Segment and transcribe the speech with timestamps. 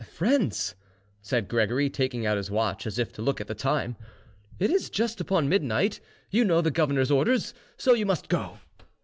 [0.15, 0.73] "Friends,"
[1.21, 3.95] said Gregory, taking out his watch as if to look at the time,
[4.57, 5.99] "it is just upon midnight;
[6.31, 8.57] you know the governor's orders, so you must go."